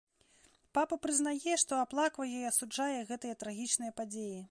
Папа 0.77 0.97
прызнае, 1.03 1.53
што 1.65 1.73
аплаквае 1.83 2.29
і 2.41 2.43
асуджае 2.53 2.99
гэтыя 3.11 3.41
трагічныя 3.45 3.91
падзеі. 4.03 4.37